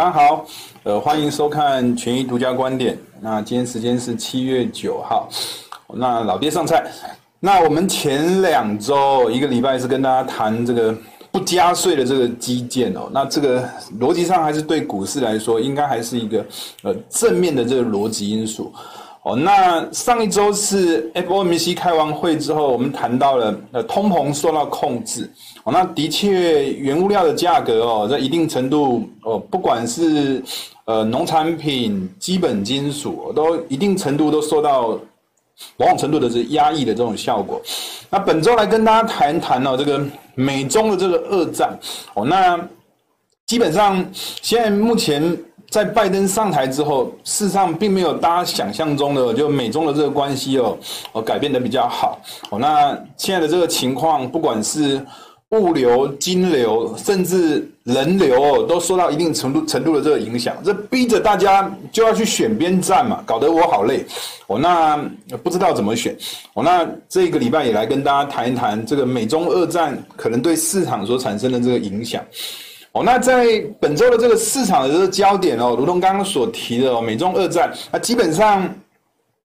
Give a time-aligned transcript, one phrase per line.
[0.00, 0.46] 大家好，
[0.84, 2.98] 呃，欢迎收看权益独家观点。
[3.20, 5.28] 那今天时间是七月九号，
[5.92, 6.90] 那老爹上菜。
[7.38, 10.96] 那我们前两周一个礼拜是跟大家谈这个
[11.30, 13.10] 不加税的这个基建哦。
[13.12, 13.62] 那这个
[14.00, 16.46] 逻辑上还是对股市来说，应该还是一个
[16.82, 18.72] 呃正面的这个逻辑因素。
[19.22, 25.30] 哦，那上一周是 FOMC 开完会之后，我们谈到了呃通膨受到控制。
[25.62, 30.42] 哦，那的确原物料的价格哦，在一定程度哦，不管是
[30.86, 34.98] 呃农产品、基本金属，都一定程度都受到
[35.76, 37.60] 某种程度的是压抑的这种效果。
[38.08, 40.02] 那本周来跟大家谈谈哦，这个
[40.34, 41.78] 美中的这个二战。
[42.14, 42.58] 哦，那
[43.46, 44.02] 基本上
[44.40, 45.36] 现在目前。
[45.70, 50.76] 在拜登上台之后，事实上并没有大家想象中的就美中的这个关系哦，
[51.12, 52.58] 哦改变的比较好哦。
[52.58, 55.00] 那现在的这个情况，不管是
[55.50, 60.56] 物流、金流，甚至人流，都受到一定程度程度的这个影响。
[60.64, 64.04] 这逼着大家就要去选边站嘛，搞得我好累
[64.48, 64.58] 哦。
[64.58, 64.96] 那
[65.42, 66.16] 不知道怎么选
[66.54, 66.64] 哦。
[66.64, 72.24] 那这个礼拜也来跟大家谈一谈这个美中二战可能对市场所产生的这个影响。
[72.92, 78.68] 哦，那在本周的这个市场的这个焦点哦，如同刚刚所提的哦，美中二战，那基本上，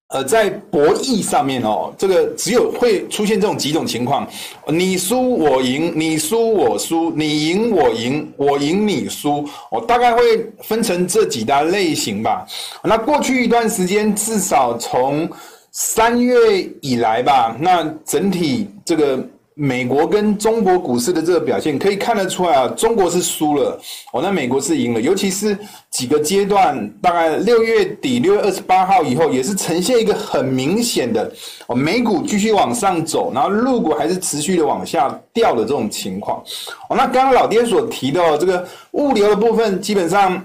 [0.08, 4.28] 呃，在博弈上面哦，这个只有会出现这种几种情况，
[4.68, 12.48] 你输我赢，你输我输，你赢我赢，我赢你输，哦，大概会分成这几大类型吧。
[12.84, 15.30] 那过去一段时间，至少从
[15.72, 19.20] 三月以来吧，那整体这个。
[19.58, 23.80] 美国跟中国股市的这个表现可以看得出来啊，中国是输了
[24.12, 25.00] 哦，那美国是赢了。
[25.00, 25.58] 尤其是
[25.90, 31.32] 几个阶段，大概六月底六月二十八号以后，也是呈现一个很明显的
[31.68, 36.44] 哦，美股继续往上走，然后陆股还是持续的往下掉的这种情况
[36.90, 36.98] 哦。
[36.98, 40.44] 那刚刚老爹所提到这个物流的部分，基本上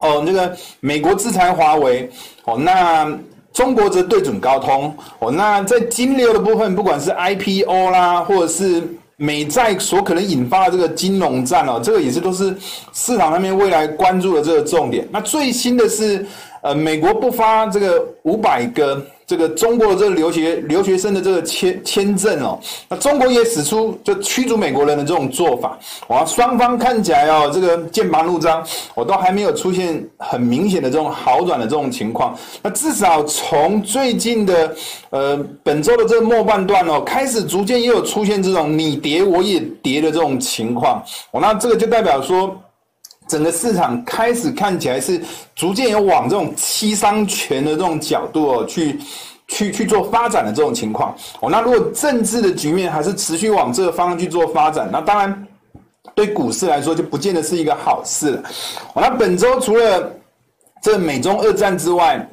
[0.00, 2.10] 哦，这个美国制裁华为
[2.46, 3.16] 哦，那。
[3.54, 8.82] 中国则对准高通哦，那在金流的部分，不管是 IPO 啦，或者是
[9.16, 12.54] 美债所可能引发的这个金融战哦，这个也是都是
[12.92, 15.08] 市场上面未来关注的这个重点。
[15.10, 16.26] 那最新的是，
[16.60, 19.00] 呃，美国不发这个五百个。
[19.26, 22.58] 这个中国的这个留学留学生的这个签签证哦，
[22.88, 28.62] 那中国也使出就驱逐美国人的这种做法，哇，双方看起来哦，这个剑拔弩张，
[28.94, 32.36] 我都还没有出现很明显的这种好转的这种情况。
[32.62, 34.76] 那至少从最近的
[35.10, 42.54] 呃本周的这个末半段哦，开始逐渐也有出现这种你跌我也跌的这种情况，哦，那这个就代表说。
[43.26, 45.20] 整个市场开始看起来是
[45.54, 49.00] 逐渐有往这种七伤拳的这种角度哦，去
[49.48, 51.50] 去去做发展的这种情况哦。
[51.50, 55.46] 那如果政治的局面还是持续往这个方向去做发展，那当然
[56.14, 58.42] 对股市来说就不见得是一个好事了。
[58.92, 60.12] 哦，那本周除了
[60.82, 62.28] 这美中二战之外，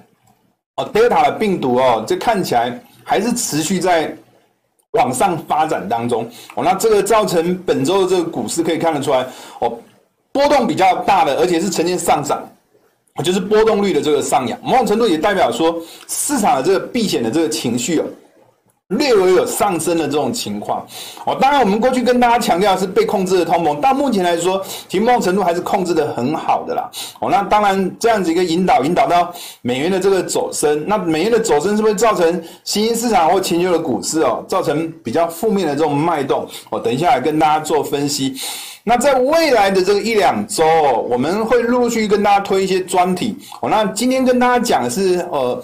[0.75, 4.13] 哦，德尔塔的病毒哦，这看起来还是持续在
[4.91, 6.63] 往上发展当中哦。
[6.63, 9.25] 那这个造成本周的这个股市可以看得出来
[9.59, 9.73] 哦。
[10.31, 12.41] 波动比较大的，而且是呈现上涨，
[13.23, 18.05] 就是波动率的这个上扬，某种程度也代表说市场的这个避险的这个情绪哦，
[18.91, 20.85] 略微有上升的这种情况
[21.25, 21.35] 哦。
[21.41, 26.89] 当然，我们过去跟大家强调是被控制的通膨，到目前来说，其实某种程度还是控制得很好的啦。
[27.19, 36.47] 哦，那当然这样子一个引导，引导到美元的这个走升，那美元的走升是不是造成新兴市场或全球的股市哦，造成比较负面的这种脉动？
[36.69, 38.35] 我等一下来跟大家做分析。
[38.83, 40.65] 那在未来的这个一两周，
[41.07, 43.37] 我们会陆陆续续跟大家推一些专题。
[43.61, 45.61] 哦，那今天跟大家讲的是，呃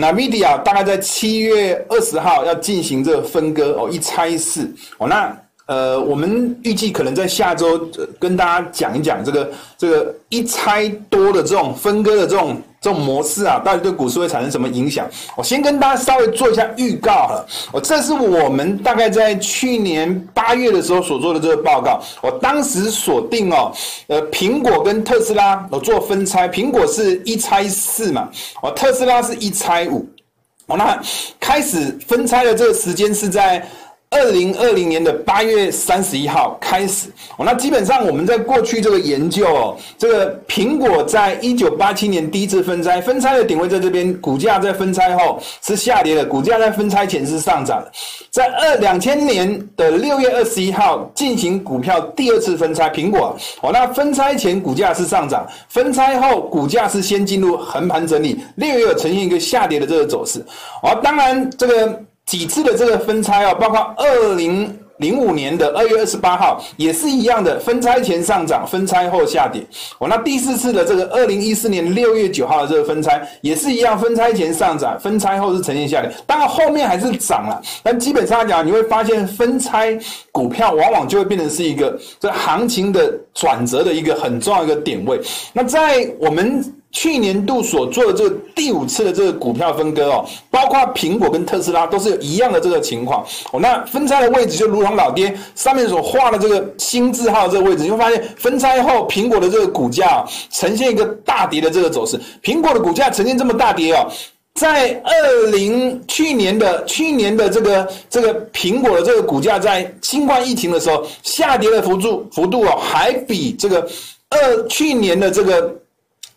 [0.00, 4.72] 那 Media 大概在七月二十号要进行这个分割哦，一拆四。
[4.96, 5.36] 哦，那
[5.68, 7.80] 呃，我们预计可能在下周
[8.18, 12.60] 跟大家讲一讲这个这个一拆多的这种分割的这种。
[12.80, 15.04] 这种模式啊，到底对股市会产生什么影响？
[15.36, 17.44] 我先跟大家稍微做一下预告哈。
[17.72, 22.00] 我这是我们大概在去年八月的时候所做的这个报告。
[22.22, 23.72] 我当时锁定哦，
[24.06, 28.28] 呃，苹果跟特斯拉我做分拆，苹果是一拆四嘛，
[28.62, 30.08] 哦，特斯拉是一拆五。
[30.66, 31.02] 哦，那
[31.40, 33.68] 开始分拆的这个时间是在。
[34.10, 47.92] 二零二零年的八月三十一号开始哦，那基本上我们在过去这个研究哦，这个苹果在一九八七年第一次分拆，分拆的点位在这边，股价在分拆后是下跌的，股价在分拆前是上涨的。
[48.30, 60.42] 在二两千年的六月二十一号进行股票第二次分拆，苹果哦，那分拆前股价是上涨，分拆后股价是先进入横盘整理，略有呈现一个下跌的这个走势
[60.82, 62.02] 哦，当然这个。
[62.28, 69.62] 几次的这个分拆哦，包括二零零五年的二月二十八号也是一样的，分拆前上涨，分拆后下跌。
[69.98, 76.12] 哦，那第四次的这个二零一四年六月九号的这个分拆也是一样，分拆前上涨，分拆后是呈现下跌。
[76.26, 79.98] 当然后面还是涨了，但基本上来讲，你会发现分拆
[80.30, 85.18] 股票往往就会变成是一个这行情的转折的一个很重要一个点位。
[85.54, 86.62] 那在我们。
[86.90, 93.60] 去年度所做的这个第五次的这个股票分割哦，包括苹果跟特斯拉都是有一样的这个情况哦。
[93.60, 102.18] 那分拆的位置就如同老爹上面所画的这个星字号这个位置，你会发现分拆后苹果的这个股价呈现一个大跌的这个走势。
[102.42, 104.10] 苹果的股价呈现这么大跌哦，
[104.54, 113.86] 在二零去年的去年的这个这个苹果的这个股价在新冠疫情的时候下跌的幅度幅度哦，还比这个
[114.30, 115.70] 二去年的这个。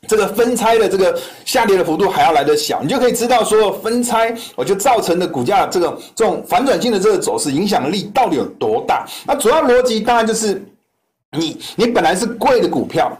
[0.07, 9.06] 这个分拆的这个下跌的幅度还要来得小，你就可以知道说分拆我就造成的股价这个这种反转性的这个走势影响力到底有多大？
[9.27, 10.62] 那主要逻辑当然就是
[11.38, 13.15] 你你本来是贵的股票。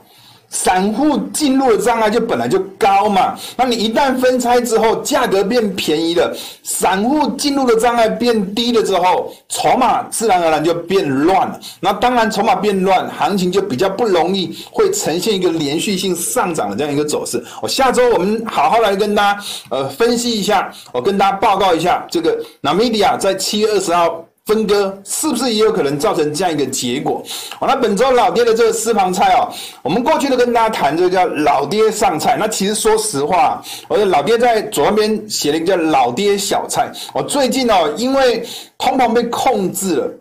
[0.52, 11.60] 散户进入的障碍就本来就高嘛，那你一旦分拆之后，价格变便宜了，散户进入的障碍变低了之后，筹码自然而然就变乱了。
[11.80, 17.42] 那当然，筹码变乱，行情就比较不容易会呈现一个连续性上涨的这样一个走势。
[17.62, 24.26] 我下周我们好好来跟大家呃分析一下，我跟大家报告一下这个 NVIDIA 在七月二十号。
[24.46, 27.24] 分割是不是也有可能造成这样一个结果？
[27.60, 29.48] 好，那本周老爹的这个私房菜哦，
[29.84, 32.36] 我们过去都跟大家谈这个叫老爹上菜。
[32.40, 36.92] 那其实说实话，我的老爹在左边边写了一个叫老爹小菜。
[37.14, 38.44] 我最近哦，因为
[38.80, 40.12] 通膨被控制了，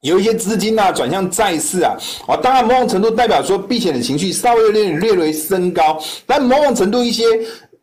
[0.00, 1.94] 有一些资金啊转向债市啊，
[2.26, 7.24] 哦，当然某种程度代表说避险的情绪稍微有点略微升高，但某种程度一些。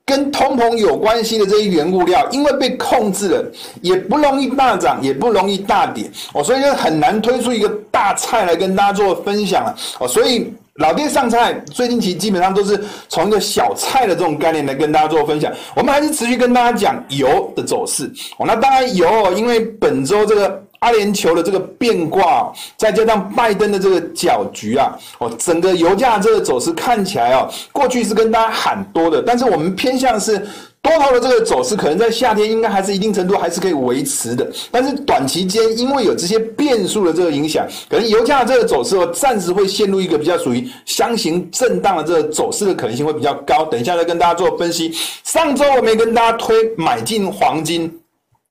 [0.08, 3.52] 跟通膨有关系的这些原物料，因为被控制了，
[3.82, 10.08] 也不容易大涨，也不容易大跌哦，所以就很难推出一个大菜来跟大家做分享了哦。
[10.08, 15.52] 所以老爹上菜最近其实基本上都是从一个小菜的这种概念来跟大家做分享。
[15.76, 18.46] 我们还是持续跟大家讲油的走势哦。
[18.48, 20.64] 那当然油，因为本周这个。
[20.80, 30.38] 阿联酋的这个变卦，再加上拜登的这个搅局啊，哦，整个油价这个走势看起来哦，过去是跟大家喊多的，但是我们偏向是
[30.82, 43.66] 多头的这个走势，可能在夏天应该还是一定程度还是可以维持的，但是短期间因为有这些变数的这个影响，可能油价这个走势哦，暂时会陷入一个比较属于箱型震荡的这个走势的可能性会比较高。
[43.66, 44.94] 等一下再跟大家做分析。
[45.24, 47.92] 上周我没跟大家推买进黄金。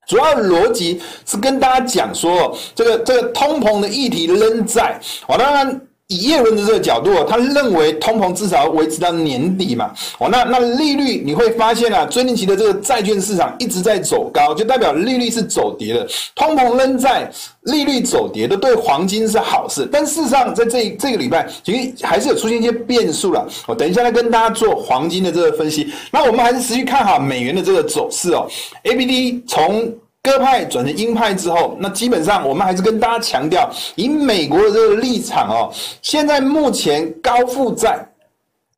[0.07, 4.99] 主要逻辑是跟大家讲说，这个这个通膨的议题仍在。
[5.27, 9.91] 我，当然以叶伦的这个角度，他认为通膨至少要维持到年底嘛。
[10.21, 16.07] 哦，那那利率你会发现啊，最近期的这个债券市场一直在走高，就代表利率是走跌的。
[16.37, 17.29] 通膨仍在，
[17.63, 19.89] 利率走跌的对黄金是好事。
[19.91, 23.45] 但事实上，在这这个礼拜，其实还是有出现一些变数了。
[23.67, 25.93] 我等一下来跟大家做黄金的这个分析。
[26.13, 28.47] 那我们还是持续看好美元的这个走势哦。
[28.85, 29.93] ABD 从
[30.27, 38.05] 鸽派转成鹰派之后，那基本上我们还是跟大家强调，以美国的这个立场哦，现在目前高负债，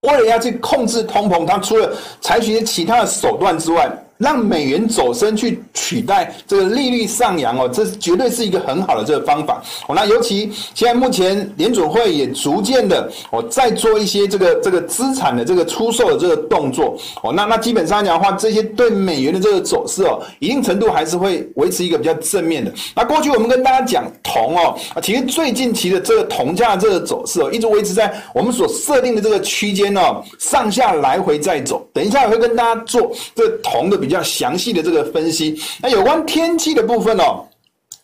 [0.03, 1.91] 为了要去控制通膨，它除了
[2.21, 3.91] 采取其他的手段之外。
[4.19, 9.95] 让美元走升去取代这个利率上扬哦，这绝对是一个很好的这个方法哦。
[9.95, 17.33] 那尤其现在目前联准会也逐渐的哦，在做一些这个这个资产的这个出售的这个动作哦。
[17.33, 22.73] 那那基本上讲的话，这些对美元的这个走势哦，一定程度还是会维持一个比较正面的。
[22.97, 31.87] 那过去我们跟大家讲铜哦，啊，其实最近期的这个铜价这个走势哦，一直维持在我们所设定的这个区间哦，上下来回在走。
[31.93, 34.08] 等一下我会跟大家做这个铜的比。
[34.09, 37.45] 比较详细的这个分析，那有关天气的部分哦，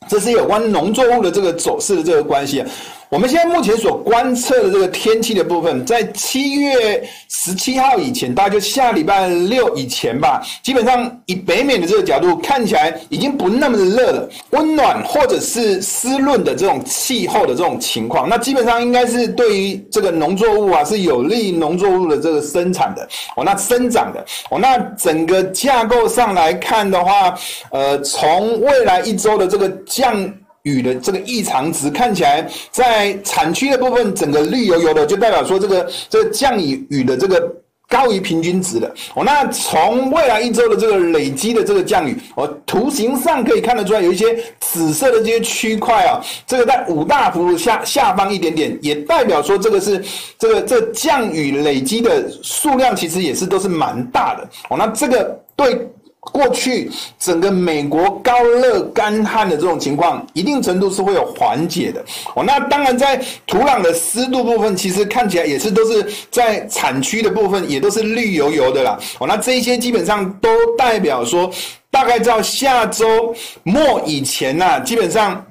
[0.07, 2.63] 这是有关农作物的这个走势的这个关系。
[3.11, 27.39] 我们现在目前所观测的这个天气的部分，在七月十七号以前，大概就下礼拜六以前吧，基本上以北美的这个角度看起来，已经不那么的热了，温暖或者是湿润的这种气候的这种情况，那基本上应该是对于这个农作物啊是有利农作物的这个生产的哦，那生长的哦，那整个架构上来看的话，
[27.71, 30.29] 呃，从未来一周的这个降。
[30.65, 37.55] 雨的这个异常值看起来，在产区的部分，整个绿油油的，就代表说这个这个降雨雨的这个
[37.87, 39.23] 高于平均值的哦。
[39.23, 50.03] 那从未来一周的这个累积的这个降雨，哦，图形上可以看得出来，有一些紫色的这些区块啊，这个在五大幅度下下方一点点，也代表说这个是
[50.39, 54.79] 这个这降雨累积的数量，其实也是都是蛮大的哦。
[54.79, 55.87] 那这个对。
[56.33, 62.05] 过去整个美国高热干旱的这种情况，一定程度是会有缓解的
[62.35, 62.43] 哦。
[62.45, 63.17] 那当然，在
[63.47, 68.99] 土壤的湿度部分，其实看起来也是都是在产区的部分，也都是绿油油的啦。
[69.19, 71.51] 哦，那这一些基本上都代表说，
[71.91, 75.45] 大概到下周末以前呐，基本上。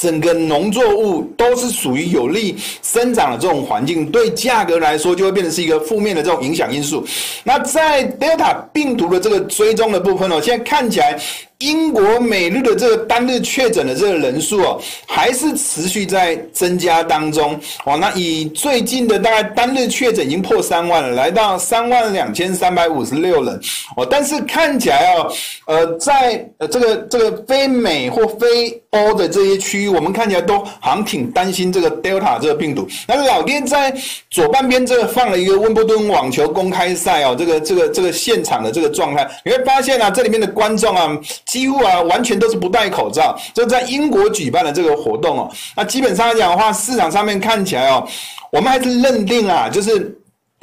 [0.00, 7.04] 整个农作物都是属于有利生长的这种环境，对价格来说就会变成是一个负面的这种影响因素。
[7.44, 11.20] 那在 Delta 病毒的这个追踪的部分呢，现在看起来。
[11.60, 17.98] 英国每日的这个单日确诊的这个人数哦，还是持续在增加当中哦。
[17.98, 23.60] 那以最近的大概单日确诊已经破三万了，来到三万两千三百五十六人
[23.94, 24.06] 哦。
[24.10, 25.30] 但是看起来哦，
[25.66, 32.88] 呃，在呃这个这个非美或非欧的这些区域，我们看起来都好像挺担心这个 Delta 这个病毒。
[33.06, 33.94] 那老爹在
[34.30, 41.14] 左半边这个放了一个温布顿网球公开赛哦，这个这个这个现场的这个状态，你会发现啊，这里面的观众啊。
[41.50, 45.50] 几乎啊，完全都是不戴口罩，就在英国举办的这个活动哦。
[45.74, 48.06] 那基本上来讲的话，市场上面看起来哦，
[48.52, 50.16] 我们还是认定啊，就是。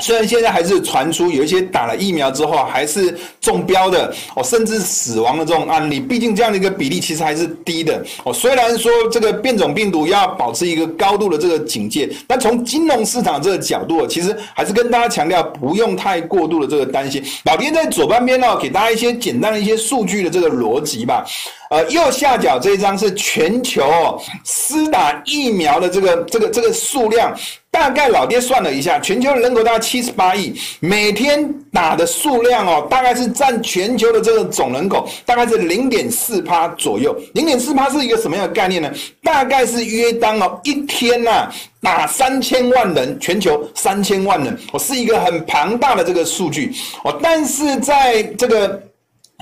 [0.04, 8.32] 虽然现在还是传出有一些打了疫苗之后还是中标的哦，甚至死亡的这种案例，毕竟这样的一个比例其实还是低的哦。
[8.32, 17.24] 虽然说这个变种病毒要保持一个高度的这个警戒，但从金融市场这个角度，其实还是跟大家强调不用太过度的这个担心。
[17.46, 21.26] 老爹在左半边呢，给大家一些简单的一些数据的这个逻辑吧。
[21.72, 27.36] 呃，右下角这一张是全球哦，施打疫苗的这个这个这个数量。
[27.78, 37.16] 大概老爹算了一下，全球人口大概七十八亿，每天打的数量哦，大概是占全球的这个总人口大概是零点四趴左右。
[37.36, 38.92] 零点四趴是一个什么样的概念呢？
[39.22, 47.16] 大概是约当哦一天呐、啊、打三千万人，全球三千万人，哦是一个很庞大的这个数据哦。
[47.22, 48.82] 但是在这个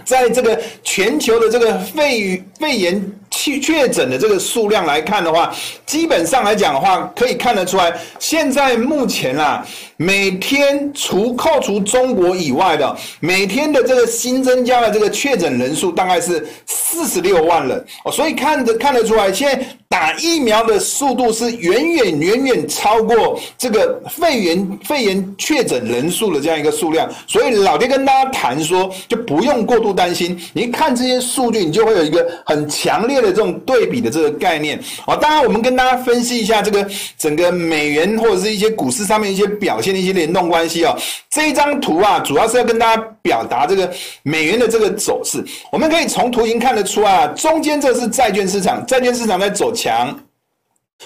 [0.03, 3.01] 在这个全球的这个肺肺炎。
[3.45, 5.53] 去确诊的这个数量来看的话，
[5.85, 9.63] 基本上来讲的话，可以看得出来，现在目前啊，
[9.97, 17.85] 每天除扣除中国以外的，每天的这个新增加的这个确诊人数大概是四十六万人。
[18.03, 19.63] 哦，所以看着看得出来，现在
[19.95, 33.27] 打疫苗的速度是远远远远超过这个肺炎肺炎确诊人数的这样一个数量，所以老爹跟大家谈说，就不用过度担心，你看这些数据，你就会有一个很强烈的。
[33.29, 36.85] 这种对比的这个概念啊，当然我们跟大家分析一下这个
[37.17, 40.93] 整个美元或者是一些股市上面一些表现的一些联动关系哦。
[41.29, 43.89] 这一张图啊，主要是要跟大家表达这个
[44.23, 45.43] 美元的这个走势。
[45.71, 49.73] 我们可以从图形看得出啊，中间这是债券市场，债券市场在走。
[49.85, 50.19] 强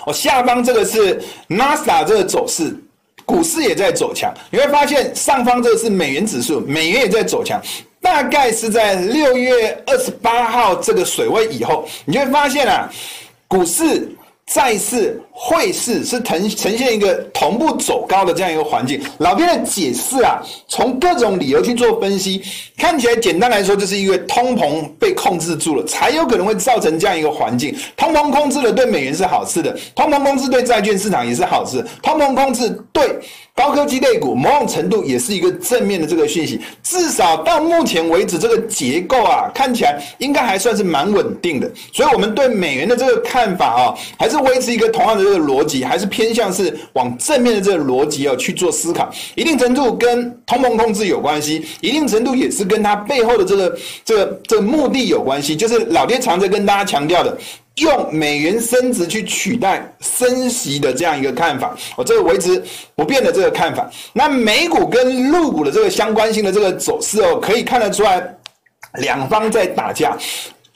[0.06, 2.74] 哦，下方这个是 NASA 这个走势，
[3.26, 4.34] 股市也在走强。
[4.50, 7.62] 你会发现上方这个是美元指数，美元也在走强。
[8.00, 12.90] 大概是在六月二十八号这个水位以后，你就会发现啊，
[13.48, 14.10] 股市、
[14.52, 19.00] 再次、汇市是呈呈现一个同步走高的这样一个环境。
[19.20, 22.42] 老边的解释啊，从各种理由去做分析，
[22.76, 27.76] 看起来简单来说，就是因为通膨被控制住了，才有可能会造成这样一个环境。
[27.96, 33.20] 通膨控制了，对美元是好事的；通膨控制对债券市场也是好事；通膨控制对。
[33.60, 41.70] 高科技类股某种程度也是一个正面的这个讯息，至少到目前为止，这个结构啊看起来应该还算是蛮稳定的。
[41.92, 49.12] 所以，我们对美元的这个看法啊，还是维持一个同样的这个逻辑，还是偏向是往正面的这个逻辑啊去做思考。
[49.36, 55.54] 一定程度跟通膨控制有关系，一定程度也是跟它背后的这个这个这个目的有关系。
[55.54, 57.38] 就是老爹常在跟大家强调的。
[57.80, 62.64] 用美元升值去取代升息的这样一个看法，我这个维持
[62.96, 63.90] 不变的这个看法。
[64.14, 68.22] 那美股跟陆股的这个相关性的这个走势哦，可以看得出来，
[68.94, 70.18] 两方在打架，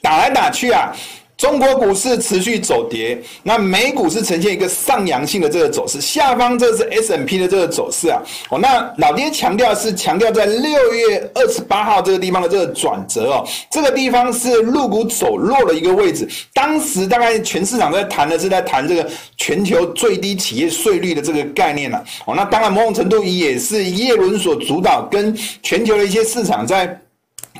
[0.00, 0.92] 打来打去啊。
[1.36, 6.00] 中国股市持续走跌，那美股是呈现一个上扬性的这个走势。
[6.00, 8.22] 下方这是 S&P 的这个走势啊。
[8.50, 16.28] 哦，那老爹强调是强调在六月二十八号这个地方的这个转折哦，这个地方是陆股走弱的一个位置。
[16.52, 22.02] 当时大概全市场在谈的是在谈这个全球最低企业税率的这个概念了。
[22.26, 27.00] 哦，那当然某种程度也是耶伦所主导，跟全球的一些市场在。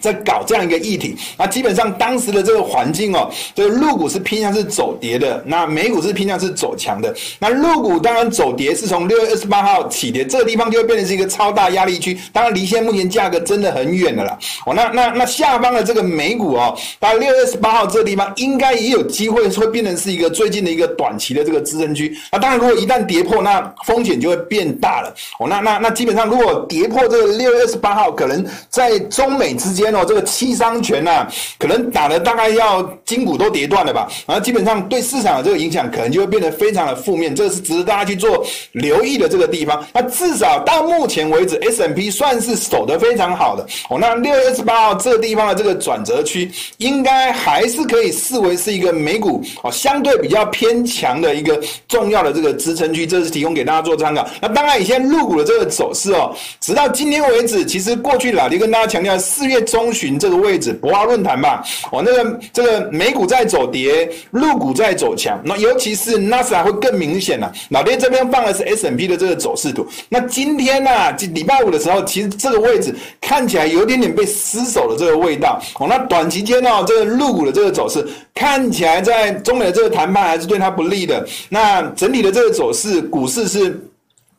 [0.04, 7.14] 在搞这样一个议题，那基本上当时的这个环境哦，这个陆股是偏向是走跌的，那美股是偏向是走强的。
[7.38, 12.18] 那陆股当然走跌是从六月二十八号起跌，这个地方就会变成是一个超大压力区。
[12.34, 14.38] 当然离现在目前价格真的很远了啦。
[14.66, 22.14] 哦，那那那下方的这个美股哦，到六月二十八号这个地方应该也有机会会变成是一个最近的一个短期的这个支撑区。
[22.30, 25.14] 那当然如果一旦跌破，那风险就会变大了。
[25.38, 29.93] 哦，那那那基本上如果跌破这个六月二十八号，可能在中美之间。
[29.94, 39.84] 哦，这个七伤拳呐、啊，可能打的大概要筋骨都跌断了吧，然后基本上对市场的这个影响可能就会变得非常的负面，这是值得大家去做留意的这个地方。
[39.92, 43.98] 那至少到目前为止，S M P 算是守得非常好的哦。
[43.98, 54.26] 那六月二十八号这个地方的这个转折区，应该还是可以视为是一个美股哦相对比较偏强的一个重要的这个支撑区，这是提供给大家做参考。
[54.40, 61.62] 那当然，以现在入股的这个走势哦，直到今天为止，其实过去老弟跟大家强调，四月中中旬这个位置，博鳌论坛吧，
[61.92, 67.52] 哦，那个这个美股在走跌，陆股在走强，那尤其是纳斯达克会更明显了。
[67.68, 75.60] 老爹这边放的是 S&P 的这个走势图，那今天呢、啊，礼拜五的时候，其实这个位置看起来有点点被失守的这个味道。
[75.78, 78.02] 哦，那短期间呢、哦，这个陆股的这个走势
[78.34, 81.22] 看起来在中美的这个谈判还是对它不利的。
[81.50, 83.78] 那整体的这个走势，股市是。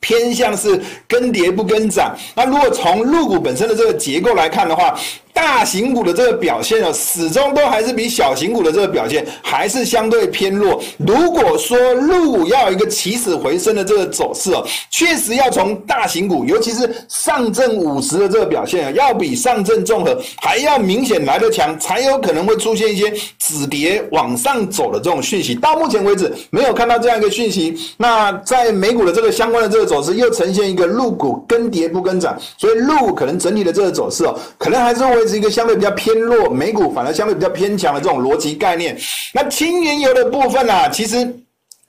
[0.01, 2.15] 偏向是跟跌不跟涨。
[2.35, 4.95] 那如果从陆股本身的这个结构来看的话，
[5.35, 10.81] 大型股的这个表现哦，始终都还是比小型股的这个表现还是相对偏弱。
[10.97, 25.53] 如果说陆股要有一个起死回生的这个走势哦，确实要从大型股，尤其是上证五十的这个表现啊，要比上证综合还要明显来得强，才有可能会出现一些止跌往上走的这种讯息。
[25.53, 27.77] 到目前为止没有看到这样一个讯息。
[27.97, 35.24] 那在美股的这个相关的这个走势又呈现一个陆股跟跌不跟涨，所以陆股可能整体的这个走势哦，可能还是会。
[35.27, 38.97] 是一个相对比较偏弱，美股反而相对比较偏强的这种逻辑概念。
[39.33, 41.27] 那轻原油的部分啊，其实，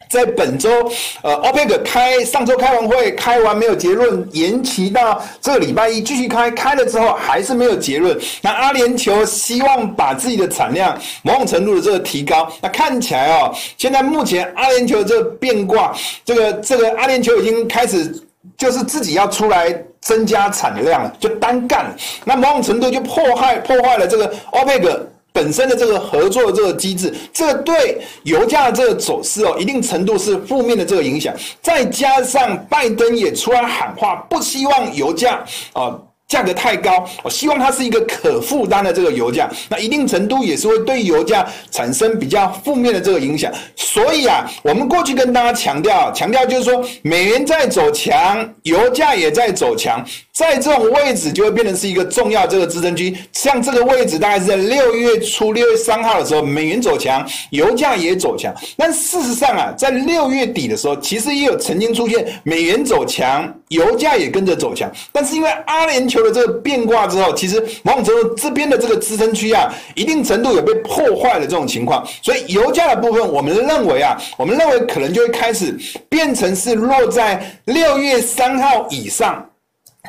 [0.08, 0.70] 在本周，
[1.22, 8.16] 呃，OPEC 开上周开完会，开完没有结论，延期到这个礼拜一继续开，开了之后还是没有结论。
[8.40, 12.50] 那阿联酋希望把自己的产量某种程度的这个提高。
[12.60, 18.22] 那看起来哦，现在目前阿联酋的这个变卦，这个这个阿联酋已经开始
[18.56, 19.76] 就是自己要出来。
[20.00, 24.99] 增加产量了，就单干，那某种程度就破坏破坏了这个 OPEC
[25.32, 31.34] 本身的这个合作的这个机制，这对油价的这个走势哦，一定程度是负面的这个影响。
[31.60, 35.94] 再加上拜登也出来喊话，不希望油价啊。
[36.28, 43.52] 价格太高，我希望它是一个可负担的这个油价，那一定程度也是会对油价产生比较负面的这个影响。
[43.76, 53.17] 所以啊，我们过去跟大家强调，强调就是说，美元在走强，油价也在走强，在这种位置就会变成是一个重要这个支撑区。
[53.32, 58.52] 像这个位置大概是在六月初六月三号的时候，美元走强，油价也走强。
[58.76, 66.15] 但事实上啊，在六月底的时候，其实也有曾经出现美元走强，油价也跟着走强，但是因为阿联酋。
[66.16, 75.76] 有了这个变卦之后，其实某种程度这边的这个支撑区啊，一定程度有被破坏的这种情况，所以油价的部分，我们认为啊，我们认为可能就会开始
[76.08, 79.44] 变成是落在六月三号以上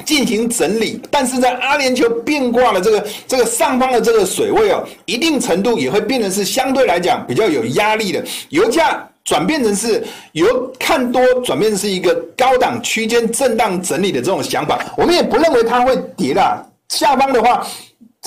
[0.05, 9.07] 进行整理，但是在阿联酋变卦的这个这个上方的这个水位哦，一定程度也会变成是相对来讲比较有压力的油价。
[9.27, 16.65] 转变成是由看多转变成是一个高档区间震荡整理的这种想法，我们也不认为它会跌啦。
[16.87, 17.67] 下方的话，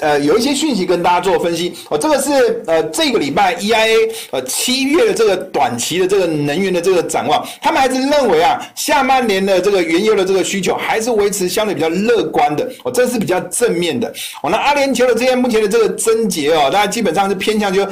[0.02, 1.74] 呃，有一些讯息跟大家做分析。
[1.88, 12.70] 哦，这个是呃这个礼拜 EIA 呃七月的这个短期的这个能源的这个展望，他们还是认为啊下半年的这个原油的这个需求还是维持相对比较乐观的。
[12.84, 14.06] 哦，这是比较正面的。
[14.42, 17.88] 哦，那阿联酋的这些目前的这个症结哦，大家基本上是偏向就。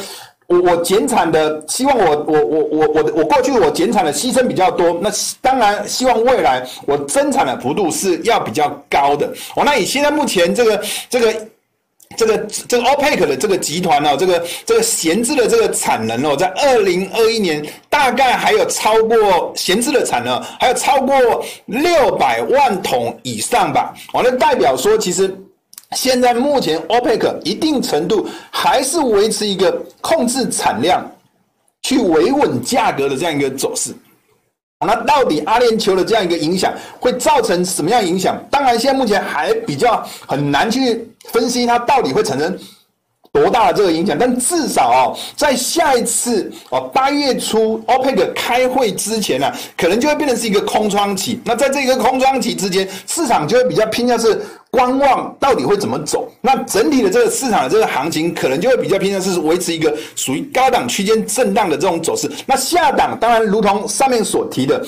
[0.49, 5.11] 我我减产的希望我我我我我我过去我减产的牺牲比较多，那
[5.43, 9.27] 当然希望未来我增产的幅度是要比较高的。
[9.55, 11.49] 哦，那以现在目前这个这个
[12.17, 23.95] 这个这个 OPEC 的这个集团哦，这个这个闲置的这个产能哦，在二零二一年大概还有超过闲置的产能还有超过六百万桶以上吧。
[24.15, 25.39] 哦，那代表说其实。
[25.97, 31.05] 现在目前 OPEC 一定程度还是维持一个控制产量，
[31.83, 33.95] 去维稳价格的这样一个走势。
[34.87, 38.39] 那到底阿联酋的这样一个影响会造成什么样影响？
[38.51, 42.57] 当然，现在目前还比较很难去分析它到底会产生。
[43.31, 44.17] 多大的这个影响？
[44.19, 51.39] 但至少哦，在下一次哦八月初 OPEC 开会之前呢、啊，可能就会变成是一个空窗期。
[51.45, 54.41] 那在这个空窗期之间，市场就会比较偏向是
[54.79, 56.31] 观望，到底会怎么走？
[56.41, 62.31] 那整体的这个市场的这个行情，可能就会比较偏向是维持一个属于高档区间震荡的这种走势。
[62.47, 64.81] 那下档当然，如同上面所提的。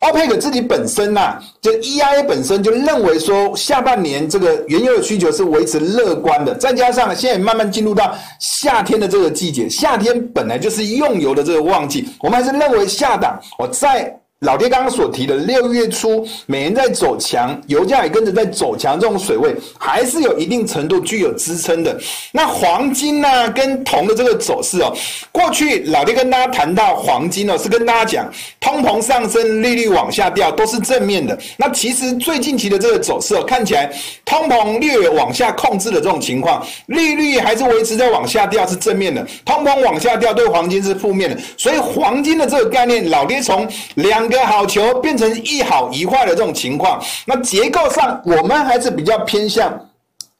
[0.00, 21.98] OPEC 自己本身呐、啊，就 EIA 本身就认为说，下半年这个原油的需求是维持乐观的，再加上现在慢慢进入到夏天的这个季节，夏天本来就是用油的这个旺季，我们还是认为下档我在老爹刚刚所提的六月初美元在走强，油价也跟着在走强，这种水位还是有一定程度具有支撑的。
[22.30, 24.92] 那黄金呢、跟铜的这个走势哦，
[25.32, 28.30] 过去老爹跟大家谈到黄金哦，是跟大家讲
[28.60, 31.36] 通膨上升，利率往下掉都是正面的。
[31.56, 33.90] 那其实最近期的这个走势哦，看起来
[34.24, 41.40] 通膨略有往下控制的这种情况，利率还是维持在往下掉是正面的，通膨往下掉对黄金是负面的。
[41.56, 49.72] 所以黄金的这个概念，老爹从两个好球变成一好一坏的这种情况，那结构上我们还是比较偏向。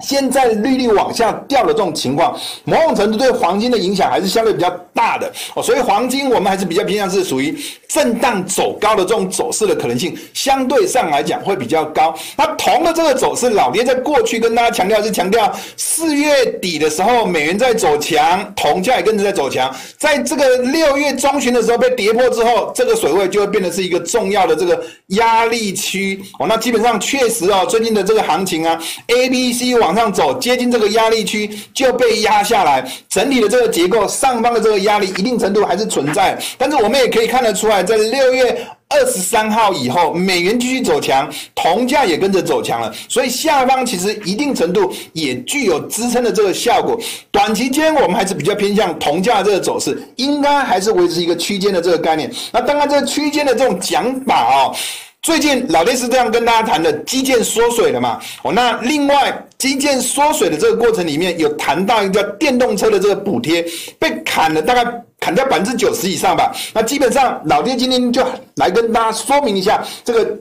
[0.05, 7.57] 现在利率往下掉的这种情况，某种程度对黄金的影响还是相对比较大的哦，所以黄金我们还是比较偏向是属于
[7.89, 12.13] 震荡走高的这种走势的可能性，相对上来讲会比较高。
[12.37, 26.47] 那铜的这个走势，老爹在过去跟大家强调是强调四月底的时候美元在走强，铜价也跟着在走强，在这个六月中旬的时候被跌破之后，这个水位就会变得是一个重要的这个压力区哦。
[26.49, 46.99] 那基本上确实哦，最近的这个行情啊，A、B、C 往上走，接近这个压力区就被压下来，整体的这个结构上方的这个压力一定程度还是存在，但是我们也可以看得出来，在六月二十三号以后，美元继续走强，铜价也跟着走强了，所以下方其实一定程度也具有支撑的这个效果。
[47.31, 52.33] 短期间我们还是比较偏向铜价这个走势，应该还是维持一个区间的这个概念。
[52.51, 54.75] 那当然，这个区间的这种讲法哦。
[55.23, 58.21] 最近老爹是这样跟大家谈的，基建缩水了嘛？
[58.43, 63.65] 哦，那另外基建缩水的这个过程里面有谈到一个电动车的这个补贴
[63.99, 64.85] 被砍了，大概
[65.19, 66.55] 砍掉百分之九十以上吧。
[66.75, 68.23] 那基本上老爹今天就
[68.57, 70.39] 来跟大家说明一下这个。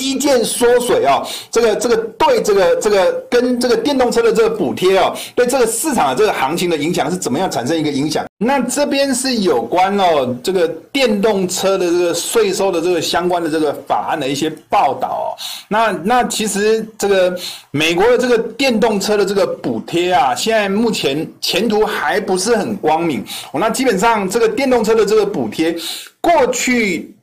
[0.00, 8.24] 基建缩水哦，这个这个对这个这个跟这个电动车的这个补贴哦，对这个市场的这个行情的影响是怎么样产生一个影响？
[8.38, 15.36] 那这边是有关哦，这个电动车的这个税收的这个相关的这个法案的一些报道哦。
[15.68, 17.38] 那那其实这个
[17.70, 23.60] 美国的这个电动车的这个补贴啊，现在目前前途还不是很光明我。
[23.60, 25.76] 那基本上这个电动车的这个补贴，
[26.22, 27.14] 过去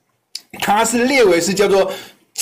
[0.59, 1.91] 它是列为是叫做。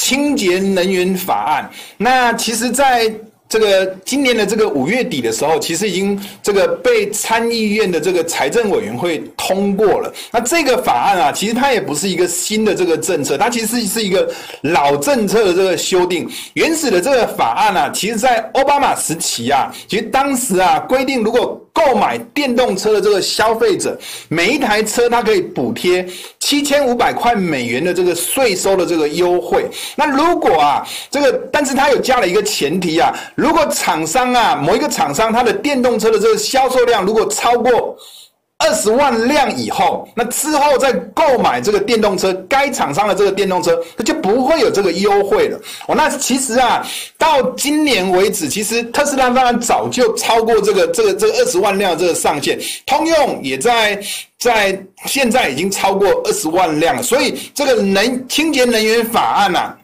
[0.05, 3.11] 清洁能源法案，那其实在
[3.49, 10.13] 这个今年的这个五月底的时候，其实已经这个被参议院的这个财政委员会通过了。
[10.31, 16.29] 那这个法案啊，其实它也不是一个新的这个政策，它其实是一个老政策的这个修订。
[16.53, 26.07] 原始的这个法案啊，其实在奥巴马时期啊，其实当时啊规定，如果购买电动车的这个消费者，每一台车它可以补贴
[26.39, 29.69] 七千五百块美元的这个税收的这个优惠。
[29.97, 37.97] 那如果啊，这个，但是它有加了一个前提啊，如果厂商啊，某一个厂商它的电动车的这个销售量如果超过。
[38.57, 45.59] 二十万辆以后，那之后再购买这个电动车，该厂商的这个电动车，它就不会有这个优惠了。
[45.87, 46.85] 哦，那其实啊，
[47.17, 54.01] 到今年为止，其实特斯拉当然早就超过这个这个这个二十万辆这个上限，通用也在
[54.39, 57.03] 在现在已经超过二十万辆了。
[57.03, 59.77] 所以这个能清洁能源法案呐、啊。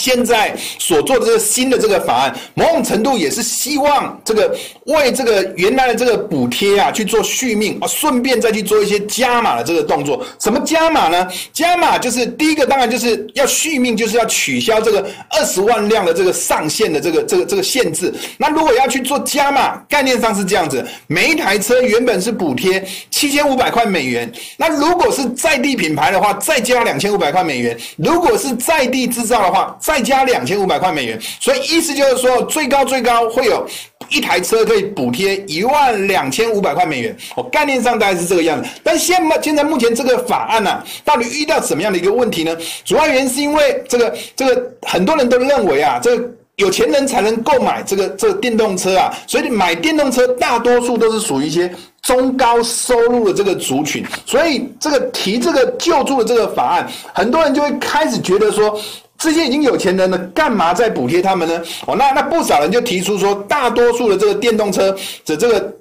[0.00, 10.24] 现在所做的这个新的这个法案，某种程度也是希望这个为这个原来的这个补贴啊去做续命啊，顺便再去做一些加码的这个动作。
[10.40, 11.28] 什么加码呢？
[11.52, 18.12] 加码就是第一个，当然就是要续命，就是要取消这个二十万辆的这个上限的这个这个这个限制。
[18.36, 33.66] 那如果要去做加码，概念上是这样子：每一台车原本是补贴七千五百块美元，那如果是在地品牌的话，再加两千五百块美元；如果是在地制造的话，再加两千五百块美元，所以意思就是说，最高最高会有
[34.08, 37.14] 一台车可以补贴一万两千五百块美元。
[37.36, 38.68] 我，概念上大概是这个样子。
[38.82, 42.56] 但现目现在目前这个法案呢、到底遇到什么样的一个问题呢？
[42.82, 51.70] 主要原因是因为这个这个很多人都认为啊，这个有钱人才能购买这个这个电动车啊，所以买电动车大多数都是属于一些
[52.00, 54.02] 中高收入的这个族群。
[54.24, 58.80] 所以这个提这个救助的这个法案，很多人就会开始觉得说。
[59.24, 61.62] 这些已经有钱人了，干嘛再补贴他们呢？
[61.86, 65.74] 哦，那那不少人就提出说，大多数的这个电动车的这个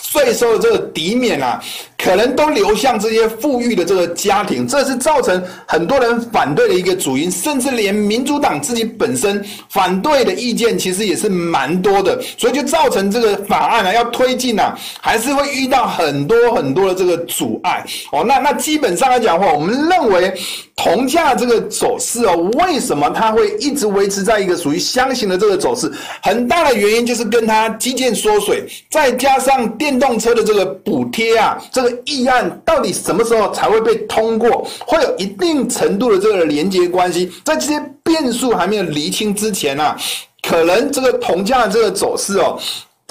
[0.00, 1.62] 税收的这个抵免啊。
[2.02, 18.24] 可能都流向这些富裕的这个家庭，这是造成很多人反对的一个主因，甚至连民主党自己本身反对的意见其实也是蛮多的，所以就造成这个法案啊要推进啊，还是会遇到很多很多的这个阻碍哦。
[18.26, 20.34] 那那基本上来讲的话，我们认为
[20.74, 25.88] 铜价这个走势哦，为什么它会一直维持在一个属于箱型的这个走势？
[26.20, 31.90] 很大的原因就是跟它基建缩水，再加上电动车的这个补贴啊，这个。
[32.04, 39.96] 议案到底什么时候才会被通过，会有一定程度的这个连接关系，在这些变数还没有厘清之前啊，
[40.42, 42.58] 可能这个铜价的这个走势哦。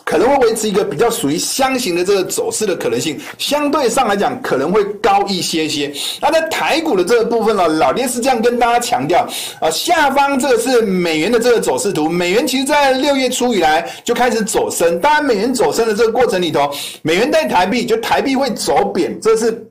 [0.04, 5.92] 可能会维持一个比较属于箱型的这个走势的可能性，相对上来讲可能会高一些些。
[6.22, 9.28] 那在台股的这个部分呢，老爹是这样跟大家强调
[9.60, 16.70] 啊，下方这个是美元的这个走势图，美元其实在六月初以来就开始走升，当然美元走升的这个过程里头，
[17.02, 19.71] 美元对台币就台币会走贬，这是。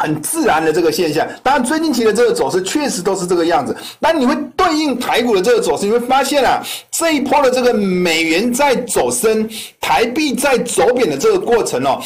[0.00, 3.76] 很自然的这个现象，当然最近期的这个走势确实都是这个样子。
[3.98, 9.46] 那你会对应台股的这个走势，你会发现啊，这一波的这个美元在走升，
[9.78, 12.00] 台币在走贬的这个过程哦。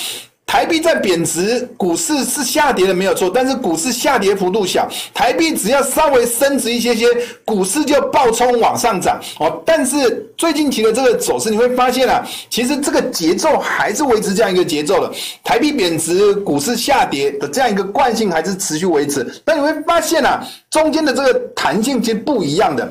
[0.46, 7.06] 台币在贬值，股市是下跌的没有错，但是股市下跌幅度小，台币只要稍微升值一些些，
[7.44, 9.60] 股市就暴冲往上涨哦。
[9.66, 19.26] 但是最近期的这个走势，你会发现啊，其实这个节奏还是维持这样一个节奏的，台币贬值，股市下跌的这样一个惯性还是持续维持。
[19.44, 22.88] 但你会发现啊，中间的这个弹性其实不一样的，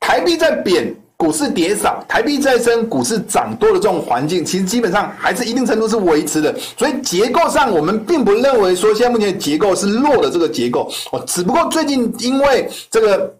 [0.00, 0.92] 台币在贬。
[1.18, 6.54] 股市跌少，台币再升，股市涨多的这种环境，其实基本上还是一定程度是维持的。
[6.76, 13.34] 所以结构上，我们并不认为说现在目前的结构是弱的这个结构哦，只不过最近因为这个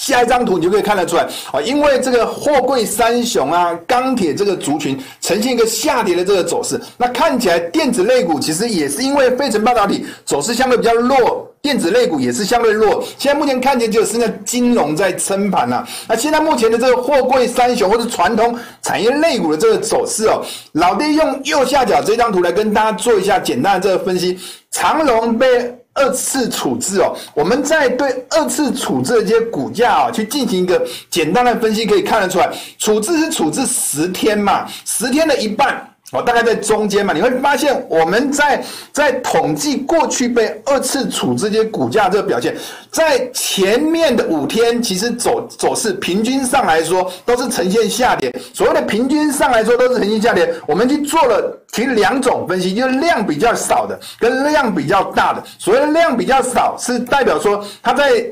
[0.00, 11.47] 下一张图你就可以看得出来啊，因为这个货柜三雄啊，钢铁这个族群呈现一个下跌的这个走势，那看起来电子类股其实也是因为费城半导体走势相对比较弱。
[11.60, 15.86] 电子类股也是相对弱，现在目前看见就是那金融在撑盘了。
[16.08, 20.42] 那现在目前的这个货柜三雄或者传统产业类股的这个走势哦，
[20.72, 24.38] 老爹用右下角这张图来跟大家做一下简单的这个分析。
[24.70, 25.46] 长龙被
[25.94, 35.84] 二次处置哦，我们在对二次处置的这些股价啊去进行一个简单的分析，可以看得出来，处置是处置十天嘛，十天的一半。
[36.12, 42.56] 哦，大概在中间嘛，你会发现我们在在统计过去被二次处置这些股价这个表现，
[42.90, 48.34] 在前面的五天其实走走势平均上来说都是呈现下跌。
[48.54, 55.44] 所谓的平均上来说都是呈现下跌，我们去做了其实两种分析，就是量比较少的跟量比较大的。
[55.58, 58.24] 所谓量比较少是代表说它在。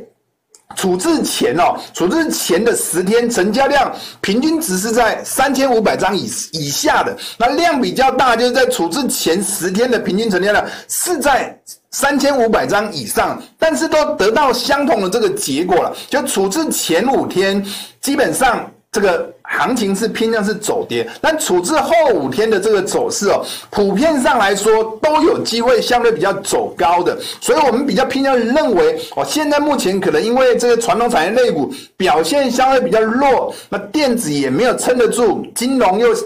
[0.76, 11.58] 处置前哦，处置前的十天成交量平均值是在三千五百张以以下的，那量比较大，就是在处置前十天的平均成交量是在
[11.90, 17.64] 三千五百张以上，但是都得到相同的这个结果了，就处置前五天
[18.00, 18.70] 基本上。
[18.96, 36.16] 这个行情是偏向是走跌，但处置后五天的这个走势哦，普遍上来说都有机会相对比较走高的，所以我们比较偏向认为哦，现在目前可能因为这个传统产业类股表现相对比较弱，那电子也没有撑得住，金融又。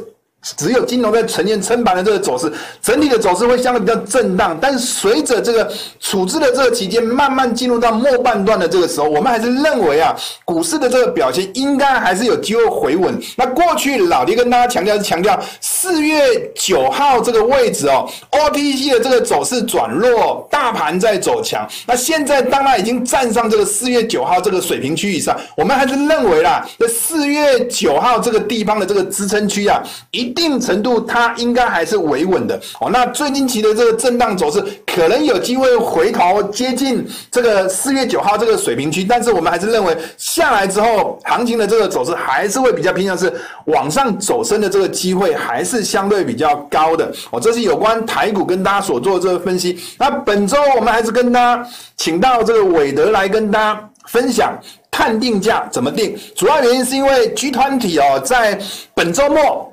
[0.42, 2.50] 只有金融在呈现撑盘的这个走势，
[2.80, 4.56] 整体的走势会相对比较震荡。
[4.58, 13.20] 但是随着这个处置的这个期间慢慢进入到末半段的这个时候，我们还是认为啊，股市的这个表现应该还是有机会回稳。
[13.36, 21.68] 那过去老爹跟大家强调是强调四月九号这个位置哦，OTC 的这个走势转弱，大盘在走强。
[21.86, 30.29] 那现在当然已经站上这个四月九号这个水平区以上，我们还是认为啦，这四月九号这个地方的这个支撑区啊，一。
[30.30, 32.88] 一定程度，它应该还是维稳的哦。
[32.88, 43.32] 那最近期的这个震荡走势，可能有机会回头接近这个四月九号这个水平区，但是我们还是认为下来之后，行情的这个走势还是会比较偏向是
[43.64, 47.40] 往上走升的这个机会，还是相对比较高的哦。
[47.40, 49.80] 这是有关台股跟大家所做的这个分析。
[49.98, 54.56] 那本周我们还是跟大家请到这个韦德来跟大家分享
[54.92, 56.16] 探定价怎么定。
[56.36, 58.56] 主要原因是因为 G 团体哦，在
[58.94, 59.66] 本周末。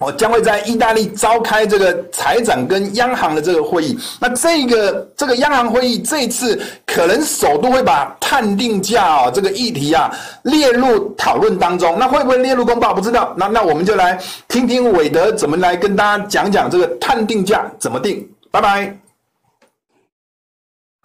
[0.00, 3.98] 我将会在意大利召开这个财长跟央行的这个会议。
[4.18, 10.10] 那这个这个央行会议这次可能首度会把碳定价啊这个议题啊
[10.44, 11.98] 列入讨论当中。
[11.98, 12.94] 那会不会列入公报？
[12.94, 13.34] 不知道。
[13.36, 18.26] 那那我们就来听听韦德怎么来跟大家讲讲这个碳定价怎么定。
[18.50, 18.96] 拜拜。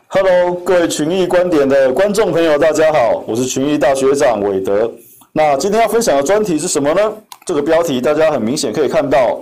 [0.08, 4.90] Hello，各位群益观点的观众朋友，大家好，我是群益大学长韦德。
[5.34, 7.14] 那今天要分享的专题是什么呢？
[7.46, 9.40] 这个标题大家很明显可以看到，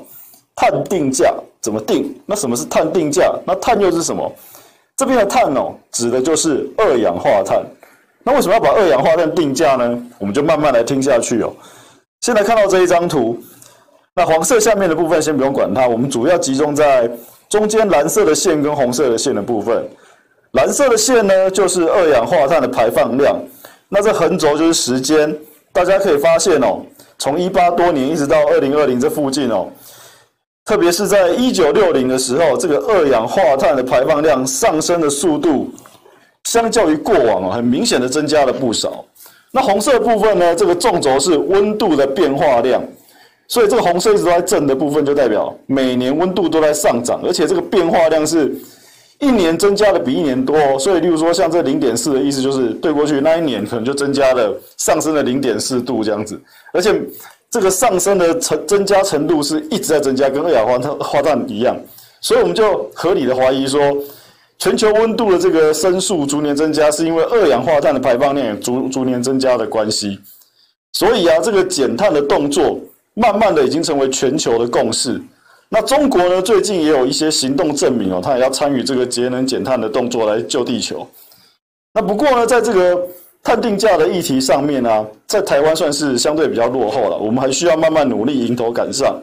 [0.55, 2.13] 碳定价怎么定？
[2.25, 3.33] 那什么是碳定价？
[3.45, 4.29] 那碳又是什么？
[4.97, 7.63] 这边的碳哦，指的就是二氧化碳。
[8.23, 10.01] 那为什么要把二氧化碳定价呢？
[10.19, 11.53] 我们就慢慢来听下去哦。
[12.21, 13.37] 先来看到这一张图，
[14.13, 17.09] 那黄色下面的部分先不用管它，我们主要集中在
[17.49, 19.83] 中间蓝色的线跟红色的线的部分。
[20.51, 23.35] 蓝色的线呢，就是二氧化碳的排放量。
[23.89, 25.35] 那这横轴就是时间，
[25.71, 26.81] 大家可以发现哦。
[27.17, 29.67] 从一八多年一直到二零二零这附近哦，
[30.65, 35.69] 特别是在一九六零的时候，这个二氧化碳的排放量上升的速度，
[36.45, 39.05] 相较于过往哦很明显的增加了不少。
[39.51, 42.83] 那红色部分呢，这个纵轴是温度的变化量，
[43.47, 48.51] 所以这个红色一直都在正的部分，就代表每年温度都在上涨，而且这个变化量是
[49.23, 50.57] 一年增加的比一年多。
[50.77, 56.39] 所以，例如说像这零点四的意思，就是对过去那一年可能就增加了上升了零点四度这样子，
[56.73, 57.01] 而且。
[57.53, 61.77] 这个上升的程增加程度是一直在增加，跟二氧化碳化碳一样，
[62.19, 63.79] 所以我们就合理的怀疑说，
[64.57, 70.19] 全球温度的这个升速逐年增加，是因为二氧化碳的排放量也逐逐年增加的关系。
[70.93, 72.79] 所以啊，这个减碳的动作，
[73.13, 75.21] 慢慢的已经成为全球的共识。
[75.73, 81.07] 那中国呢，最近也有一些行动证明哦，它也要参与这个节能减碳的动作来救地球。
[81.95, 83.07] 那不过呢，在这个。
[83.45, 89.21] 碳定价的议题上面呢、在台湾算是相对比较落后了，我们还需要慢慢努力迎头赶上。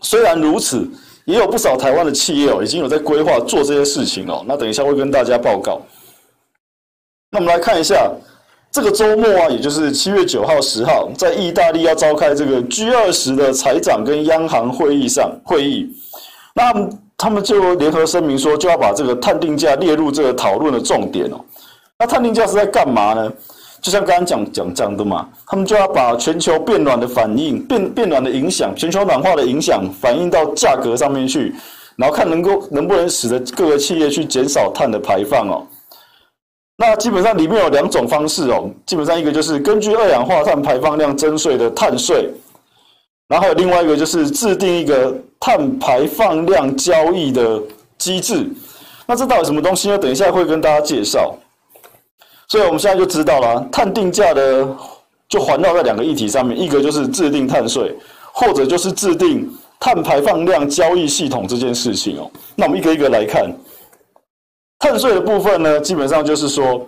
[0.00, 0.88] 虽然如此，
[1.26, 4.42] 也有不少台湾的企业哦，已经有在规划做这些事情哦。
[4.48, 5.82] 那等一下会跟大家报告。
[7.30, 8.10] 那我们来看一下，
[8.72, 15.94] 这个周末啊，也就是七月九号、十号，在意大利要召开这个 G 二十的财长跟央行会议上会议，
[16.54, 16.72] 那
[17.18, 21.38] 他们就联合声明说，就要把这个碳定价列入这个讨论的重点哦。
[21.98, 23.30] 那碳定价是在干嘛呢？
[23.82, 31.54] 就像刚刚讲讲讲的嘛，他们就要把全球变暖的反应、变变暖的影响、全球暖化的影响反映到价格上面去，
[31.96, 35.66] 然后看能够能不能使得各个企业去减少碳的排放哦。
[36.82, 42.28] 那基本上里面有两种方式哦，基本上一个就是根据二氧化碳排放量征税的碳税，
[43.28, 47.62] 然后还有另外一个就是制定一个碳排放量交易的
[47.98, 48.44] 机制。
[49.06, 49.96] 那这到底什么东西呢？
[49.96, 51.32] 等一下会跟大家介绍。
[52.48, 54.66] 所以我们现在就知道了，碳定价的
[55.28, 57.94] 就环绕在两个议题上面，一个就是制定碳税，
[58.32, 62.28] 或者就是制定碳排放量交易系统这件事情哦。
[62.56, 63.48] 那我们一个一个来看，
[64.82, 66.84] 碳税的部分呢，基本上就是说，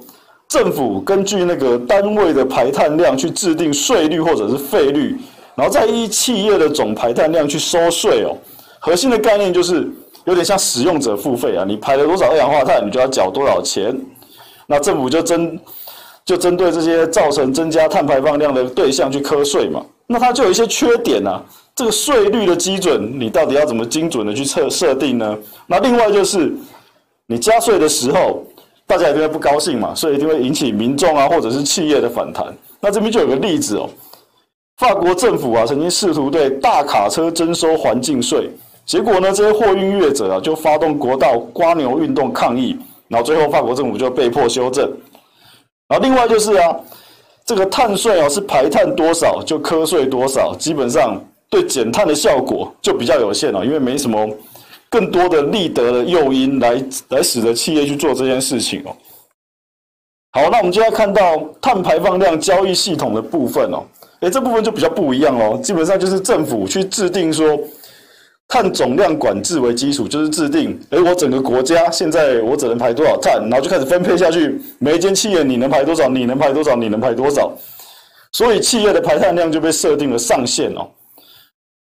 [0.48, 5.16] 政府根据那个单位的排碳量去制定税率或者是费率，
[5.54, 8.36] 然后再依企业的总排碳量去收税哦。
[8.80, 9.88] 核心的概念就是
[10.24, 13.96] 有点像使用者付费啊，你排了多少二氧化碳，你就要缴多少钱。
[14.66, 15.60] 那政府就针
[16.24, 21.40] 就针对这些造成增加碳排放量的对象去课税嘛，那它就有一些缺点啊。
[21.76, 25.36] 这个税率的基准，你到底要怎么精准的去设设定呢？
[25.68, 26.52] 那另外就是
[27.26, 28.44] 你加税的时候，
[28.86, 32.46] 大家一定会不高兴嘛，所以一定会引起民众啊或者是企业的反弹。
[32.80, 33.88] 那这边就有个例子哦，
[34.76, 38.50] 法国政府啊曾经试图对大卡车征收环境税，
[38.84, 42.78] 结果呢这些货运业者啊就发动国道刮牛运动抗议。
[43.06, 44.90] 然后最后，法国政府就被迫修正。
[45.88, 46.74] 然后另外就是啊，
[47.44, 54.26] 这个碳税啊是排碳多少就课税多少，基本上对减碳的效果就比较有限了，因为没什么
[54.94, 58.94] 更多的利得的诱因来来使得企业去做这件事情哦。
[60.30, 61.20] 好，那我们就要看到
[61.60, 63.82] 碳排放量交易系统的部分哦。
[64.20, 67.58] 诶，这部分就比较不一样哦，基本上就是政府去制定说。
[68.46, 77.50] 碳总量管制为基础，就是制定，哎，我整个国家现在我只能排多少碳，然后就开始分配下去，每一间企业你能排多少，你能排多少，你能排多少，
[78.32, 80.86] 所以企业的排碳量就被设定了上限哦。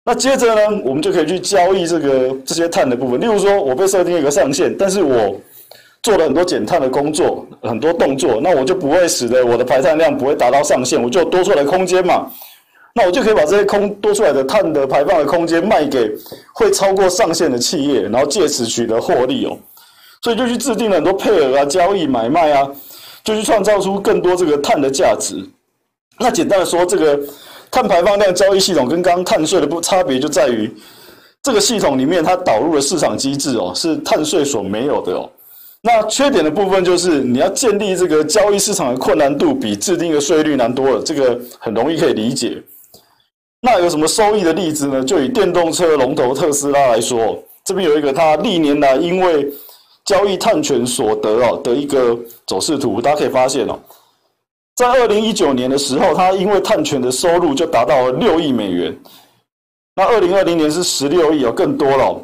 [0.03, 5.39] 那接着呢，我们就可以去交易这个这些碳的部分，例如说，我被设定一个上限，但是我
[6.01, 12.31] 做了很多减碳的工作，很多动作，那我就不会使得我的排碳量不会达到上限，我就多出来空间嘛。
[12.93, 16.11] 那我就可以把这些空多出来的碳的排放的空间卖给
[16.53, 19.57] 会超过上限的企业，然后借此取得获利哦。
[20.23, 22.69] 所以就去制定了很多配额啊、交易买卖啊，
[23.23, 25.35] 就去创造出更多这个碳的价值。
[26.19, 27.19] 那简单的说，这个
[27.71, 30.69] 碳排放量交易系统跟刚刚碳税的不差别就在于，
[31.41, 35.27] 这个系统里面它导入的市场机制哦，是碳税所没有的哦。
[35.81, 42.61] 那缺点的部分就是你要建立这个交易市场的困难度比制定的税率难多了，这个很容易可以理解。
[43.61, 45.03] 那有什么收益的例子呢？
[45.03, 49.47] 就以电动车龙头特斯拉来说，这边有一个它历年来因为
[50.03, 53.79] 交易碳权所得哦的一个走势图，大家可以发现哦，
[54.75, 58.95] 在二零一九年的时候，他因为碳权的收入就达到了六亿美元。
[59.95, 62.19] 那二零二零年是十六亿哦，更多了。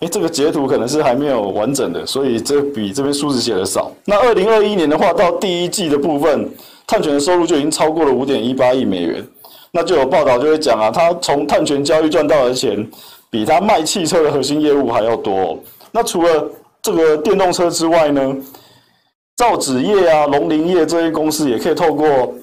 [0.00, 3.92] 诶，这个截图可能是还没有完整的，所以这比这边数字写的少。
[4.04, 6.52] 那二零二一年的话，到第一季的部分，
[6.86, 9.24] 碳权的收入就已经超过了五点一八亿美元。
[9.70, 12.84] 那就有报道就会讲啊，他从碳权交易赚到的钱，
[13.30, 15.58] 比他卖汽车的核心业务还要多哦。
[15.92, 16.50] 那除了
[16.82, 18.36] 这个电动车之外呢，
[19.36, 22.34] 造纸业啊、农林业这些公司也可以透过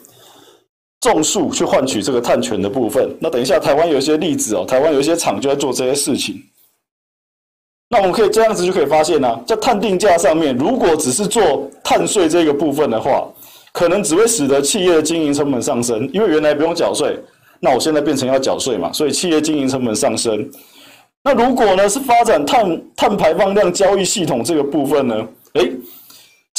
[1.01, 3.09] 种树去换取这个碳权的部分。
[3.19, 6.41] 那等一下，台湾有一些例子哦，台湾有一些厂就在做这些事情。
[7.91, 13.27] 那我们可以这样子就可以发现呢、在碳定价上面，如果只是做碳税这个部分的话，
[13.71, 17.17] 可能只会使得企业的经营成本上升，因为原来不用缴税，
[17.59, 20.47] 那我现在变成要缴税嘛，所以企业经营成本上升。
[21.23, 25.71] 那如果呢是发展碳碳排放量交易系统这个部分呢，诶，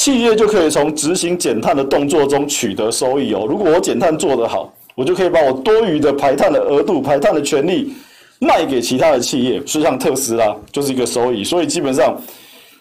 [0.00, 3.44] 企业就可以从执行减碳的动作中取得收益哦。
[3.46, 7.92] 如果我减碳做得好，我就可以把我多余的排碳的额度、排碳的权利。
[8.38, 12.18] 卖给其他的企业，就像特斯拉就是一个收益，所以基本上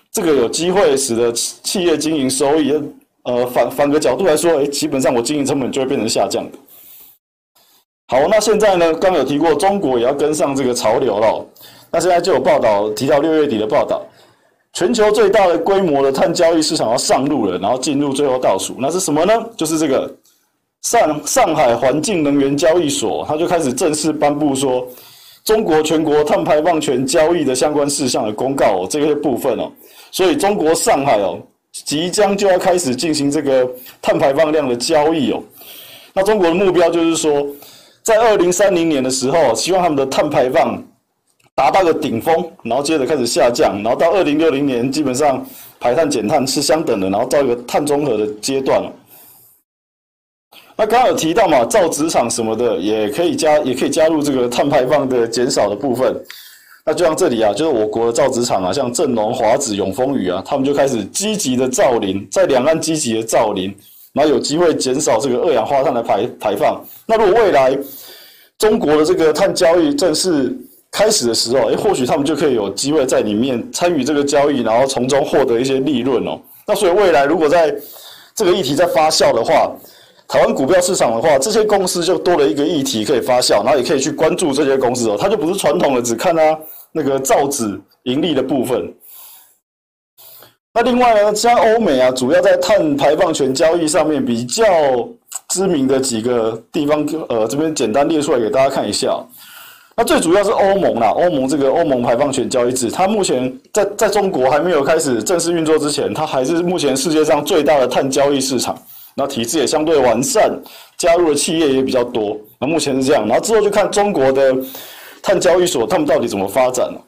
[0.10, 2.74] 这个有机会使得企业经营收益，
[3.24, 6.58] 呃，反反个角度来说，诶，基本上我经营成本就会变成下降的。
[8.08, 11.46] 好，那现在呢，刚有提过，中国也要跟上这个潮流了。
[11.92, 14.02] 那现在就有报道提到六月底的报道，
[14.74, 19.34] 全球最大的规模的碳交易市场要上路了，然后进入最后倒数，那是什么呢？
[19.58, 20.14] 就是这个
[20.82, 24.88] 上上海环境能源交易所，它就开始正式颁布说。
[25.46, 29.72] 中国全国碳排放权交易的相关事项的公告哦，这个部分哦，
[30.12, 31.40] 所以中国上海哦，
[31.72, 33.68] 即将就要开始进行这个
[34.00, 35.42] 碳排放量的交易哦。
[36.14, 37.44] 那中国的目标就是说，
[38.04, 40.80] 在二零三零年的时候，希望他们的碳排放
[41.60, 42.34] 达到个顶峰，
[42.64, 45.46] 然后接着开始下降，然后到二零六零年基本上
[45.78, 48.90] 排碳减碳是相等的，然后到一个碳中和的阶段了。
[50.78, 56.16] 那刚刚有提到嘛，造纸厂什么的也可以加，也可以加入这个碳排放的减少的部分。
[56.86, 63.76] 那就像这里啊，就是我国的造纸厂啊，像正隆、华纸、永丰宇啊，他们就开始积极的造林，在两岸积极的造林，
[64.14, 66.82] 然后有机会减少这个二氧化碳的排排放。
[67.06, 67.78] 那如果未来
[68.58, 70.58] 中国的这个碳交易正式
[70.92, 76.40] 开始的时候，诶，或许他们就可以有机会在里面参与这个交易，然后从中获得一些利润哦。
[76.68, 77.76] 那所以未来如果在
[78.36, 79.72] 这个议题在发酵的话，
[80.28, 85.18] 台湾股票市场的话，这些公司就多了一个议题可以发酵，然后也可以去关注这些公司哦。
[85.20, 86.60] 它就不是传统的只看它
[86.92, 88.94] 那个造纸盈利的部分。
[90.72, 94.64] 那另外呢，像欧美啊，主要在碳排放权交易上面比较
[95.50, 99.20] 知名的几个地方，呃，这边简单列出来给大家看一下。
[100.00, 108.74] 那最主要是欧盟啦，欧盟这个欧盟排放权交易制，它目前在在中国还没有开始正式运作之前，它还是目前世界上最大的碳交易市场。
[109.14, 110.58] 那体制也相对完善，
[110.98, 112.38] 加入的企业也比较多。
[112.62, 114.56] 那目前是这样，然后之后就看中国的
[115.22, 117.02] 碳交易所他们到底怎么发展了。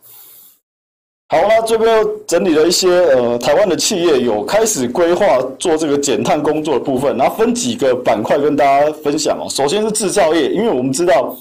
[1.29, 9.47] 好，那这边整理了一些呃台湾的企业有开始规划做这个减碳工作的部分，然后分几个板块跟大家分享哦。
[9.49, 11.33] 首先是制造业，因为我们知道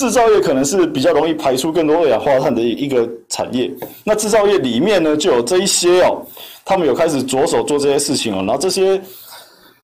[0.00, 3.70] 制造业可能是比较容易排出更多二氧化碳的一个产业。
[4.02, 6.24] 那制造业里面呢，就有这一些哦，
[6.64, 8.98] 他们有开始着手做这些事情哦，然后这些。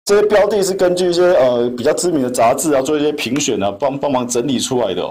[0.09, 5.11] 这些标的是根据一些呃比较知名的杂志啊做一些评选啊，帮帮忙整理出来的哦，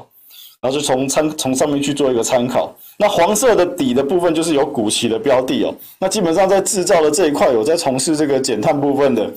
[0.62, 2.74] 然后就从参从上面去做一个参考。
[2.98, 5.76] 那黄色的底的部分就是有股息的标的哦。
[6.00, 9.30] 那基本上在制造的这一块有在从事这个减碳部分的，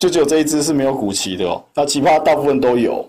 [0.00, 1.62] 就只有这一只是没有股息的哦。
[1.76, 3.08] 那其他大部分都有。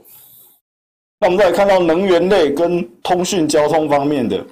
[1.19, 4.43] 那我们再来看到能源类跟通讯交通方面的。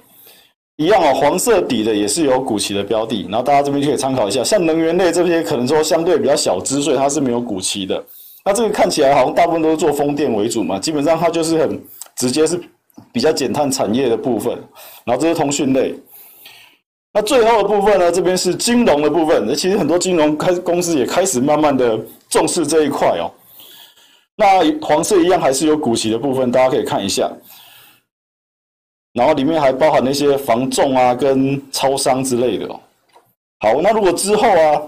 [0.76, 4.44] 一样哦，黄色底的也是有股息的标的，然后大家这边可以参考一下。
[4.44, 8.00] 像能源类这些，可能说相对比较小资，所以它是没有股息的。
[8.44, 11.82] 那这个看起来好像大部分都是做风电为主嘛，基本上它就是很
[12.16, 12.60] 直接是
[13.12, 14.56] 比较减碳产业的部分。
[15.04, 15.92] 然后这是通讯类。
[17.12, 19.44] 那最后的部分呢，这边是金融的部分。
[19.48, 21.98] 那其实很多金融开公司也开始慢慢的
[22.28, 23.28] 重视这一块哦。
[24.40, 27.28] 那黄色一样还是有股息的部分，大家可以看一下。
[29.12, 32.68] 然后里面还包含那些防重啊，跟超商之类的。
[33.58, 34.80] 好，那如果之后啊，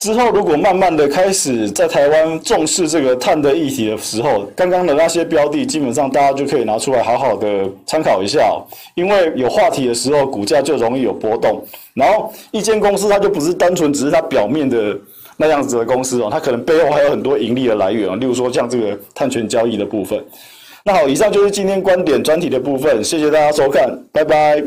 [0.00, 8.60] 之后如果慢慢的开始在台湾重视这个碳的议题的时候，刚刚的那些标的基本上大家就可以拿出来好好的参考一下。
[8.96, 11.64] 因为有话题的时候，股价就容易有波动。
[11.94, 14.98] 然后一间公司它就不是单纯只是它表面的
[15.40, 18.14] 那样子的公司哦，它可能背后还有很多盈利的来源哦。
[18.16, 20.22] 例如说像这个碳权交易的部分。
[20.84, 24.62] 那好，以上就是今天观点专题的部分，谢谢大家收看，拜拜。